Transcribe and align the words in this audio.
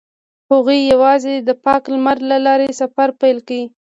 هغوی 0.51 0.79
یوځای 0.91 1.37
د 1.43 1.49
پاک 1.65 1.83
لمر 1.93 2.17
له 2.31 2.37
لارې 2.45 2.69
سفر 2.81 3.09
پیل 3.21 3.37
کړ. 3.47 3.61